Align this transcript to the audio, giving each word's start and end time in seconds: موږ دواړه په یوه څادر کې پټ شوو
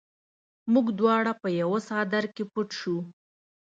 موږ 0.73 0.87
دواړه 0.99 1.31
په 1.41 1.47
یوه 1.59 1.79
څادر 1.87 2.23
کې 2.35 2.43
پټ 2.53 2.69
شوو 2.79 3.01